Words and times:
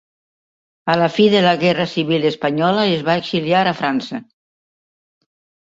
A 0.93 0.95
la 1.01 1.09
fi 1.17 1.27
de 1.33 1.43
la 1.47 1.51
guerra 1.65 1.87
civil 1.93 2.27
espanyola 2.31 2.89
es 2.97 3.07
va 3.11 3.19
exiliar 3.25 3.65
a 3.75 3.79
França. 3.85 4.25